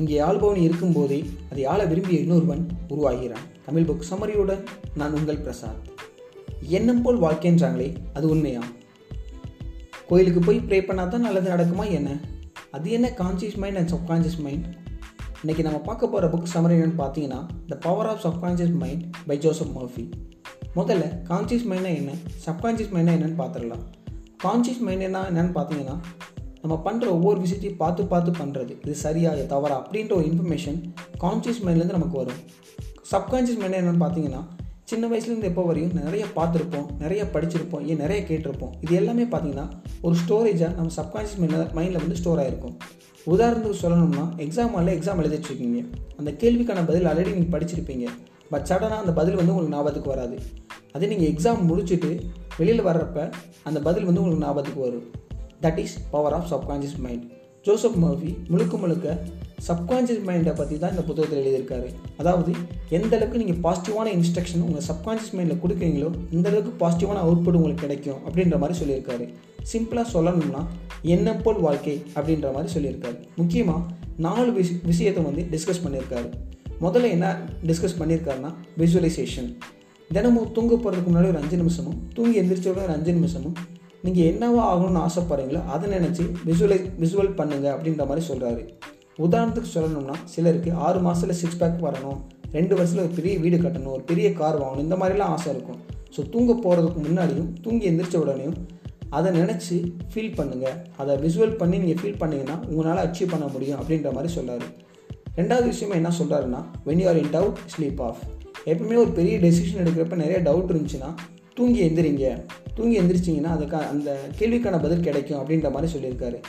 இங்கே 0.00 0.18
ஆள்பவன் 0.18 0.60
இருக்கும்போதே 0.66 1.18
அதை 1.50 1.62
ஆள 1.72 1.80
விரும்பிய 1.84 2.18
இன்னொருவன் 2.20 2.62
உருவாகிறான். 2.88 3.46
தமிழ் 3.64 3.86
புக் 3.88 4.08
சமரியுடன் 4.10 4.62
நான் 4.94 5.12
உங்கள் 5.12 5.38
பிரசாத். 5.38 5.80
எண்ணம் 6.76 7.02
போல் 7.02 7.20
வாழ்க்கைன்றாங்களே 7.20 7.88
அது 8.14 8.28
உண்மையா? 8.28 8.62
கோயிலுக்கு 10.08 10.40
போய் 10.40 10.58
ப்ரே 10.68 10.80
பண்ணால் 10.80 11.12
தான் 11.14 11.26
நல்லது 11.26 11.48
நடக்குமா 11.50 11.84
என்ன? 11.90 12.10
அது 12.70 12.90
என்ன 12.90 13.08
conscious 13.18 13.56
mind 13.56 13.76
and 13.76 13.92
subconscious 13.94 14.40
mind 14.42 14.66
இன்றைக்கி 15.44 15.62
நம்ம 15.62 15.78
பார்க்க 15.78 16.08
போகிற 16.08 16.28
புக் 16.32 16.56
சமரி 16.56 16.74
என்னென்னு 16.78 17.00
பார்த்தீங்கன்னா 17.02 17.40
the 17.68 17.76
power 17.80 18.06
of 18.06 18.24
subconscious 18.26 18.74
mind 18.82 19.04
by 19.26 19.38
Joseph 19.38 19.78
Murphy 19.78 20.04
முதல்ல 20.76 21.04
கான்சியஸ் 21.30 21.66
மைண்ட்னா 21.70 21.92
என்ன? 22.00 22.12
சப்கான்ஷியஸ் 22.46 22.92
மைண்ட்னா 22.94 23.14
என்னென்னு 23.18 23.40
பார்த்துடலாம். 23.42 23.84
கான்சியஸ் 24.44 24.80
மைண்ட் 24.80 25.00
என்ன 25.00 25.22
என்னென்னு 25.30 25.56
பார்த்தீங்கன்னா 25.58 25.96
நம்ம 26.62 26.74
பண்ணுற 26.86 27.06
ஒவ்வொரு 27.16 27.38
விஷயத்தையும் 27.44 27.78
பார்த்து 27.82 28.02
பார்த்து 28.12 28.30
பண்ணுறது 28.40 28.72
இது 28.84 28.94
சரியா 29.04 29.30
இது 29.36 29.44
தவறா 29.52 29.76
அப்படின்ற 29.82 30.12
ஒரு 30.18 30.26
இன்ஃபர்மேஷன் 30.30 30.78
கான்சியஸ் 31.24 31.60
மைண்ட்லேருந்து 31.66 31.98
நமக்கு 31.98 32.18
வரும். 32.22 32.40
சப்கான்ஷியஸ் 33.12 33.60
மைண்ட் 33.60 33.78
என்னென்னு 33.80 34.02
பார்த்தீங்கன்னா 34.04 34.42
சின்ன 34.90 35.08
வயசுலேருந்து 35.10 35.48
எப்போ 35.50 35.62
வரையும் 35.68 35.94
நிறைய 35.98 36.24
பார்த்துருப்போம் 36.38 36.86
நிறைய 37.02 37.22
படிச்சிருப்போம் 37.34 37.84
ஏன் 37.90 38.00
நிறைய 38.04 38.20
கேட்டிருப்போம். 38.30 38.72
இது 38.84 38.94
எல்லாமே 39.00 39.24
பார்த்தீங்கன்னா 39.32 39.66
ஒரு 40.06 40.14
ஸ்டோரேஜாக 40.22 40.72
நம்ம 40.78 40.94
சப்கான்ஷியஸ் 40.96 41.38
மைண்டில் 41.42 41.72
மைண்டில் 41.78 42.02
வந்து 42.04 42.18
ஸ்டோர் 42.20 42.42
ஆகிருக்கும் 42.44 42.76
உதாரணத்துக்கு 43.32 43.80
சொல்லணும்னா 43.84 44.24
எக்ஸாம் 44.44 44.74
ஹாலில் 44.76 44.94
எக்ஸாம் 44.96 45.20
எழுதிட்டுருக்கீங்க. 45.22 45.80
அந்த 46.18 46.30
கேள்விக்கான 46.42 46.84
பதில் 46.90 47.08
ஆல்ரெடி 47.10 47.32
நீங்கள் 47.36 47.54
படிச்சிருப்பீங்க. 47.54 48.06
பட் 48.52 48.66
சடனாக 48.70 49.02
அந்த 49.04 49.12
பதில் 49.18 49.38
வந்து 49.40 49.52
உங்களுக்கு 49.54 49.74
ஞாபகத்துக்கு 49.76 50.12
வராது. 50.14 50.36
அதே 50.94 51.08
நீங்கள் 51.12 51.30
எக்ஸாம் 51.32 51.66
முடிச்சுட்டு 51.70 52.10
வெளியில் 52.60 52.86
வர்றப்ப 52.90 53.18
அந்த 53.68 53.78
பதில் 53.88 54.06
வந்து 54.08 54.22
உங்களுக்கு 54.22 54.46
ஞாபகத்துக்கு 54.46 54.86
வரும். 54.88 55.06
That 55.64 55.78
is 55.84 55.96
power 56.14 56.34
of 56.38 56.48
subconscious 56.52 56.98
mind 57.06 57.24
Joseph 57.66 57.98
Murphy 58.02 58.30
முழுக்க 58.52 58.74
முழுக்க 58.82 59.16
சப்கான்ஷியஸ் 59.68 60.22
மைண்டை 60.28 60.52
பற்றி 60.58 60.74
தான் 60.82 60.92
இந்த 60.94 61.02
புத்தகத்தில் 61.08 61.40
எழுதியிருக்காரு. 61.40 61.88
அதாவது 62.20 62.52
எந்த 62.98 63.12
அளவுக்கு 63.16 63.40
நீங்கள் 63.42 63.58
பாசிட்டிவான 63.64 64.06
இன்ஸ்ட்ரக்ஷன் 64.18 64.62
உங்கள் 64.66 64.86
சப்கான்ஷியஸ் 64.90 65.34
மைண்டில் 65.38 65.60
கொடுக்குறீங்களோ 65.64 66.10
இந்த 66.36 66.46
அளவுக்கு 66.50 66.72
பாசிட்டிவான 66.82 67.18
அவுட்புட் 67.24 67.58
உங்களுக்கு 67.58 67.84
கிடைக்கும் 67.86 68.20
அப்படின்ற 68.26 68.58
மாதிரி 68.62 68.76
சொல்லியிருக்காரு. 68.80 69.26
சிம்பிளாக 69.72 70.06
சொல்லணும்னா 70.14 70.62
எண்ணம் 71.14 71.42
போல் 71.42 71.60
வாழ்க்கை 71.66 71.96
அப்படின்ற 72.14 72.52
மாதிரி 72.54 72.70
சொல்லியிருக்காரு. 72.76 73.18
முக்கியமாக 73.40 73.82
நாலு 74.26 74.52
விஷ 74.52 74.70
விஷயத்தை 74.90 75.24
வந்து 75.28 75.44
டிஸ்கஸ் 75.52 75.82
பண்ணியிருக்காரு. 75.84 76.30
முதல்ல 76.84 77.10
என்ன 77.16 77.26
டிஸ்கஸ் 77.68 77.98
பண்ணியிருக்காருன்னா 78.00 78.50
விசுவலைசேஷன் 78.82 79.50
தினமும் 80.10 80.48
தூங்க 80.52 80.74
போகிறதுக்கு 80.74 81.10
முன்னாடி 81.10 81.30
ஒரு 81.32 81.40
அஞ்சு 81.42 81.56
நிமிஷமும் 81.56 81.98
தூங்கி 82.14 82.38
எந்திரிச்சோட 82.40 82.78
ஒரு 82.86 82.94
அஞ்சு 82.96 83.12
நிமிஷமும் 83.12 83.56
நீங்கள் 84.04 84.28
என்னவோ 84.32 84.60
ஆகணும்னு 84.70 85.00
ஆசைப்படுறீங்களோ 85.06 85.62
அதை 85.74 85.86
நினச்சி 85.96 86.24
விசுவலை 86.48 86.78
விசுவல் 87.02 87.36
பண்ணுங்கள் 87.40 87.72
அப்படின்ற 87.74 88.04
மாதிரி 88.10 88.22
சொல்கிறாரு 88.30 88.62
உதாரணத்துக்கு 89.26 89.70
சொல்லணும்னா 89.74 90.14
சிலருக்கு 90.34 90.70
ஆறு 90.86 90.98
மாதத்தில் 91.06 91.40
சிக்ஸ் 91.40 91.60
பேக் 91.62 91.80
வரணும் 91.86 92.20
ரெண்டு 92.56 92.74
வருஷத்தில் 92.76 93.04
ஒரு 93.06 93.14
பெரிய 93.18 93.34
வீடு 93.38 93.56
கட்டணும் 93.56 93.94
ஒரு 93.96 94.04
பெரிய 94.10 94.28
கார் 94.38 94.60
வாங்கணும் 94.62 94.84
இந்த 94.86 94.96
மாதிரிலாம் 95.00 95.32
ஆசை 95.34 95.48
இருக்கும். 95.54 95.80
ஸோ 96.14 96.20
தூங்க 96.34 96.52
போகிறதுக்கு 96.64 97.00
முன்னாடியும் 97.06 97.50
தூங்கி 97.64 97.88
எந்திரிச்ச 97.90 98.16
உடனேயும் 98.22 98.56
அதை 99.18 99.28
நினச்சி 99.40 99.76
ஃபீல் 100.12 100.34
பண்ணுங்கள் 100.38 100.76
அதை 101.02 101.14
விசுவல் 101.24 101.56
பண்ணி 101.60 101.76
நீங்கள் 101.82 102.00
ஃபீல் 102.00 102.20
பண்ணிங்கன்னா 102.22 102.56
உங்களால் 102.70 103.02
அச்சீவ் 103.04 103.32
பண்ண 103.34 103.46
முடியும் 103.54 103.78
அப்படின்ற 103.80 104.10
மாதிரி 104.16 104.30
சொல்கிறாரு 104.36 104.66
ரெண்டாவது 105.36 105.66
விஷயமா 105.72 105.94
என்ன 106.00 106.12
சொல்கிறாருன்னா 106.20 106.60
when 106.86 107.02
you 107.02 107.08
are 107.12 107.20
in 107.22 107.32
doubt 107.36 107.60
sleep 107.74 108.00
off 108.08 108.22
எப்பவுமே 108.70 108.96
ஒரு 109.04 109.12
பெரிய 109.18 109.36
டெசிஷன் 109.44 109.82
எடுக்கிறப்ப 109.84 110.18
நிறைய 110.24 110.40
டவுட் 110.48 110.72
இருந்துச்சுன்னா 110.72 111.10
தூங்கி 111.56 111.80
எந்திரிங்க. 111.88 112.26
தூங்கி 112.80 112.98
எந்திரிச்சிங்கன்னா 113.00 113.54
அதுக்கு 113.58 113.78
அந்த 113.92 114.10
கேள்விக்கான 114.40 114.82
பதில் 114.86 115.06
கிடைக்கும் 115.08 115.40
அப்படின்ற 115.40 115.70
மாதிரி 115.76 115.92
சொல்லியிருக்காரு. 115.94 116.40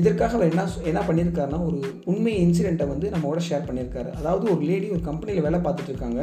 இதற்காக 0.00 0.34
அவர் 0.36 0.50
என்ன 0.50 0.62
என்ன 0.90 1.00
பண்ணியிருக்காருன்னா 1.08 1.58
ஒரு 1.68 1.78
உண்மை 2.12 2.32
இன்சிடெண்ட்டை 2.42 2.86
வந்து 2.90 3.06
நம்மளோட 3.14 3.40
ஷேர் 3.48 3.66
பண்ணியிருக்காரு. 3.68 4.10
அதாவது 4.20 4.44
ஒரு 4.54 4.62
லேடி 4.70 4.88
ஒரு 4.96 5.02
கம்பெனியில் 5.10 5.46
வேலை 5.46 5.58
பார்த்துட்ருக்காங்க 5.66 6.20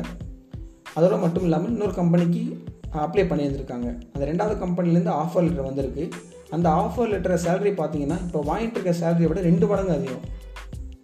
அதோட 0.98 1.16
மட்டும் 1.24 1.46
இல்லாமல் 1.48 1.72
இன்னொரு 1.74 1.94
கம்பெனிக்கு 2.00 2.42
அப்ளை 3.04 3.24
பண்ணியிருந்திருக்காங்க. 3.30 3.88
அந்த 4.14 4.24
ரெண்டாவது 4.30 4.56
கம்பெனிலேருந்து 4.64 5.12
ஆஃபர் 5.22 5.46
லெட்டர் 5.46 5.68
வந்திருக்கு. 5.70 6.04
அந்த 6.56 6.68
ஆஃபர் 6.82 7.12
லெட்டரை 7.14 7.38
சேலரி 7.46 7.72
பார்த்தீங்கன்னா 7.80 8.18
இப்போ 8.26 8.42
வாங்கிட்டு 8.50 8.78
இருக்க 8.78 8.92
சேலரியை 9.00 9.30
விட 9.32 9.42
ரெண்டு 9.50 9.68
மடங்கு 9.72 9.96
அதிகம். 9.98 10.26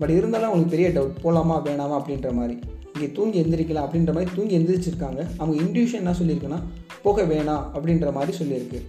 பட் 0.01 0.13
இருந்தாலும் 0.17 0.49
அவங்களுக்கு 0.49 0.75
பெரிய 0.75 0.89
டவுட் 0.97 1.23
போகலாமா 1.23 1.55
வேணாமா 1.65 1.95
அப்படின்ற 1.99 2.31
மாதிரி. 2.39 2.57
இங்கே 2.93 3.09
தூங்கி 3.17 3.37
எந்திரிக்கலாம் 3.43 3.87
அப்படின்ற 3.87 4.13
மாதிரி 4.17 4.31
தூங்கி 4.35 4.55
எந்திரிச்சிருக்காங்க. 4.59 5.21
அவங்க 5.37 5.55
இன்டியூஷன் 5.63 6.01
என்ன 6.03 6.13
சொல்லியிருக்குன்னா 6.21 6.59
போக 7.03 7.23
வேணாம் 7.33 7.63
அப்படின்ற 7.75 8.11
மாதிரி 8.17 8.33
சொல்லியிருக்கு. 8.39 8.79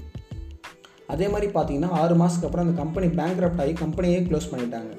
அதே 1.14 1.28
மாதிரி 1.28 1.46
பார்த்தீங்கன்னா 1.54 1.92
ஆறு 2.00 2.14
மாதத்துக்கு 2.20 2.48
அப்புறம் 2.48 2.66
அந்த 2.66 2.76
கம்பெனி 2.82 3.06
பேங்க் 3.20 3.60
ஆகி 3.62 3.72
கம்பெனியே 3.84 4.18
க்ளோஸ் 4.28 4.50
பண்ணிட்டாங்க. 4.52 4.90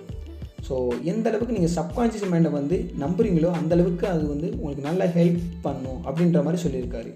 ஸோ 0.67 0.75
எந்த 1.11 1.25
அளவுக்கு 1.29 1.55
நீங்கள் 1.57 1.75
சப்கான்ஷியஸ் 1.77 2.31
மைண்டை 2.31 2.51
வந்து 2.57 2.77
நம்புறீங்களோ 3.03 3.49
அந்தளவுக்கு 3.59 4.05
அது 4.13 4.23
வந்து 4.33 4.47
உங்களுக்கு 4.57 4.88
நல்ல 4.89 5.05
ஹெல்ப் 5.16 5.39
பண்ணும் 5.61 5.99
அப்படின்ற 6.07 6.41
மாதிரி 6.45 6.59
சொல்லியிருக்காரு. 6.66 7.11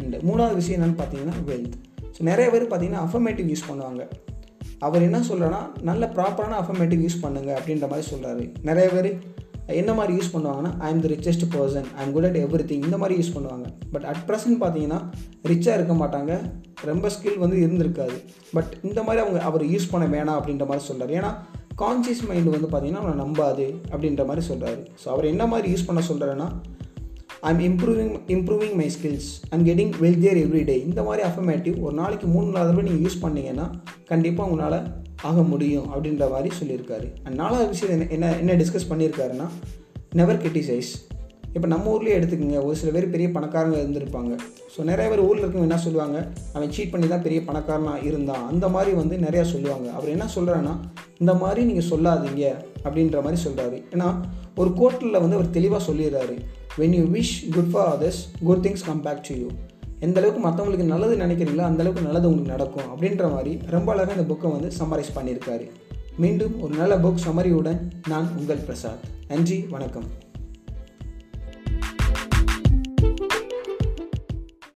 அண்ட் 0.00 0.16
மூணாவது 0.28 0.58
விஷயம் 0.60 0.76
என்னென்னு 0.78 0.98
பார்த்தீங்கன்னா 1.00 1.36
வெல்த் 1.48 1.76
ஸோ 2.16 2.22
நிறைய 2.30 2.46
பேர் 2.52 2.64
பார்த்தீங்கன்னா 2.70 3.02
அஃபர்மேட்டிவ் 3.06 3.50
யூஸ் 3.52 3.68
பண்ணுவாங்க. 3.70 4.02
அவர் 4.86 5.06
என்ன 5.06 5.18
சொல்கிறேன்னா 5.28 5.60
நல்ல 5.88 6.04
ப்ராப்பரான 6.16 6.58
அஃபர்மேட்டிவ் 6.62 7.00
யூஸ் 7.06 7.22
பண்ணுங்கள் 7.22 7.56
அப்படின்ற 7.58 7.86
மாதிரி 7.92 8.06
சொல்கிறாரு 8.12 8.44
நிறைய 8.68 8.88
பேர் 8.94 9.10
என்ன 9.80 9.92
மாதிரி 9.94 10.12
யூஸ் 10.18 10.32
பண்ணுவாங்கன்னா 10.34 10.72
I 10.78 10.88
am 10.92 11.02
the 11.04 11.08
richest 11.14 11.46
person 11.54 11.86
I 11.96 12.00
am 12.04 12.12
good 12.12 12.28
at 12.28 12.38
everything 12.70 12.84
இந்த 12.88 12.98
மாதிரி 13.02 13.14
யூஸ் 13.20 13.32
பண்ணுவாங்க. 13.36 13.66
பட் 13.92 14.06
அட் 14.10 14.22
ப்ரெசன்ட் 14.28 14.58
பார்த்தீங்கன்னா 14.62 14.98
ரிச்சாக 15.52 15.78
இருக்க 15.78 15.94
மாட்டாங்க. 16.02 16.32
ரொம்ப 16.90 17.08
ஸ்கில் 17.08 17.38
வந்து 17.38 17.56
இருந்திருக்காது. 17.66 18.16
பட் 18.52 18.72
இந்த 18.82 19.00
மாதிரி 19.02 19.22
அவங்க 19.24 19.40
அவர் 19.50 19.64
யூஸ் 19.74 19.90
பண்ண 19.92 20.06
வேணாம் 20.16 20.38
அப்படின்ற 20.40 20.66
மாதிரி 20.66 20.84
சொல்கிறார் 20.86 21.14
ஏன்னா 21.20 21.32
கான்சியஸ் 21.82 22.26
மைண்டு 22.28 22.54
வந்து 22.54 22.68
பார்த்தீங்கன்னா 22.68 23.02
அவனை 23.04 23.16
நம்பாது 23.24 23.66
அப்படின்ற 23.92 24.24
மாதிரி 24.26 24.42
சொல்கிறாரு 24.48 24.80
ஸோ 25.02 25.08
அவர் 25.08 25.32
என்ன 25.32 25.46
மாதிரி 25.46 25.68
யூஸ் 25.72 25.88
பண்ண 25.88 26.00
சொல்கிறாருன்னா 26.10 26.48
am 27.50 27.62
improving 27.68 28.14
improving 28.28 28.74
my 28.80 28.88
skills 28.90 29.28
and 29.50 29.62
getting 29.68 29.92
wealthier 30.00 30.36
every 30.36 30.64
day 30.64 30.74
இந்த 30.88 31.02
மாதிரி 31.02 31.22
அஃபர்மேட்டிவ் 31.28 31.76
ஒரு 31.80 31.94
நாளைக்கு 31.94 32.26
மூணு 32.26 32.48
நாள் 32.50 32.66
தடவை 32.66 32.82
நீங்கள் 32.82 33.04
யூஸ் 33.06 33.22
பண்ணீங்கன்னா 33.22 33.66
கண்டிப்பாக 34.04 34.48
உங்களால் 34.50 34.78
ஆக 35.28 35.42
முடியும் 35.52 35.86
அப்படின்ற 35.92 36.24
மாதிரி 36.32 36.50
சொல்லியிருக்காரு. 36.60 37.06
அண்ட் 37.24 37.38
நாலாவது 37.42 37.70
விஷயம் 37.74 37.94
என்ன 37.94 38.06
என்ன 38.16 38.26
என்ன 38.42 38.56
டிஸ்கஸ் 38.62 38.90
பண்ணியிருக்காருன்னா 38.90 39.46
நெவர் 40.20 40.42
கிரிட்டிசைஸ் 40.42 40.90
இப்போ 41.56 41.68
நம்ம 41.72 41.86
ஊர்லேயே 41.92 42.16
எடுத்துக்கோங்க 42.18 42.58
ஒரு 42.66 42.76
சில 42.80 42.90
பேர் 42.94 43.12
பெரிய 43.14 43.28
பணக்காரங்க 43.36 43.76
இருந்திருப்பாங்க. 43.82 44.32
ஸோ 44.74 44.80
நிறைய 44.90 45.06
பேர் 45.10 45.22
ஊரில் 45.28 45.42
இருக்கவங்க 45.42 45.68
என்ன 45.68 45.78
சொல்லுவாங்க? 45.86 46.18
அவன் 46.56 46.72
சீட் 46.76 46.92
பண்ணி 46.92 47.06
தான் 47.12 47.24
பெரிய 47.26 47.40
பணக்காரனாக 47.48 48.04
இருந்தான். 48.08 48.44
அந்த 48.50 48.66
மாதிரி 48.74 48.92
வந்து 49.00 49.16
நிறையா 49.26 49.44
சொல்லுவாங்க. 49.54 49.88
அவர் 49.98 50.14
என்ன 50.16 50.26
சொல்கிறான்னா 50.36 50.74
இந்த 51.22 51.32
மாதிரி 51.42 51.64
நீங்கள் 51.70 51.88
சொல்லாதீங்க 51.92 52.44
அப்படின்ற 52.84 53.18
மாதிரி 53.26 53.40
சொல்கிறாரு 53.46 53.78
ஏன்னா 53.94 54.08
ஒரு 54.62 54.70
கோர்ட்டில் 54.80 55.22
வந்து 55.24 55.38
அவர் 55.38 55.54
தெளிவாக 55.56 55.82
சொல்லிடுறாரு. 55.88 56.36
When 56.80 56.96
you 56.98 57.04
wish 57.16 57.34
good 57.56 57.72
for 57.72 57.90
others 57.96 58.20
good 58.48 58.64
things 58.66 58.86
come 58.90 59.02
back 59.08 59.26
to 59.28 59.34
you 59.42 59.48
எந்த 60.00 60.20
அளவுக்கு 60.20 60.48
மற்றவங்களுக்கு 60.48 60.84
நல்லது 60.84 61.16
நினைக்கிறீங்களோ 61.16 61.64
அந்த 61.70 61.82
அளவுக்கு 61.82 62.02
நல்லது 62.02 62.28
உங்களுக்கு 62.28 62.56
நடக்கும் 62.56 62.88
அப்படின்ற 62.96 63.32
மாதிரி 63.32 63.60
ரொம்ப 63.66 63.92
அழகாக 63.92 64.20
இந்த 64.20 64.34
புக்கை 64.34 64.60
வந்து 64.60 64.70
சம்மரைஸ் 64.78 65.16
பண்ணியிருக்காரு. 65.18 65.70
மீண்டும் 66.16 66.60
ஒரு 66.60 66.74
நல்ல 66.74 66.96
புக் 66.96 67.26
சமரியுடன் 67.26 67.80
நான் 68.08 68.30
உங்கள் 68.36 68.56
பிரசாத். 68.56 69.04
நன்றி 69.28 69.66
வணக்கம். 69.70 70.28